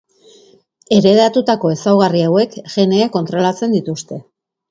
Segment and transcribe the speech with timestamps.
[0.95, 4.19] Heredatutako ezaugarri hauek geneek kontrolatzen dituzte.